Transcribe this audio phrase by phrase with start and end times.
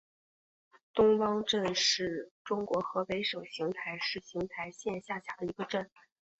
[0.95, 5.91] 东汪镇是中国河北省邢台市邢台县下辖的一个镇。